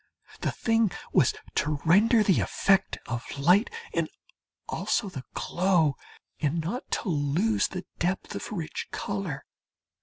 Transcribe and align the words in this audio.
The 0.39 0.49
thing 0.49 0.89
was 1.13 1.31
to 1.53 1.77
render 1.85 2.23
the 2.23 2.39
effect 2.39 2.97
of 3.05 3.23
light 3.37 3.69
and 3.93 4.09
also 4.67 5.09
the 5.09 5.23
glow, 5.35 5.95
and 6.39 6.59
not 6.59 6.89
to 7.03 7.09
lose 7.09 7.67
the 7.67 7.85
depth 7.99 8.33
of 8.33 8.51
rich 8.51 8.87
colour. 8.89 9.45